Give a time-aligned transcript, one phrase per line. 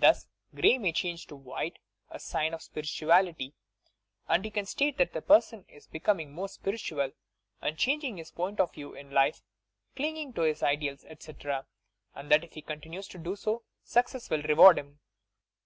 [0.00, 0.16] Thug,
[0.54, 1.78] grey may change to white,
[2.10, 3.52] as a sign of spirituality,
[4.26, 7.10] and you can state that the person is becoming more spiritual
[7.60, 9.42] and changing his point of view in life,
[9.94, 11.66] clinging to his ideals, etc.,
[12.14, 14.98] and that if he continues to do so success will reward him.